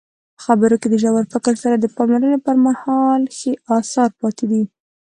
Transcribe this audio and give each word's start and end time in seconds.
په 0.35 0.41
خبرو 0.45 0.75
کې 0.81 0.87
د 0.89 0.95
ژور 1.03 1.23
فکر 1.33 1.53
سره 1.63 1.75
د 1.77 1.85
پاملرنې 1.95 2.39
پرمهال 2.45 3.21
ښې 3.37 3.51
اثار 3.77 4.09
پاتې 4.19 4.37
کیږي. 4.49 4.63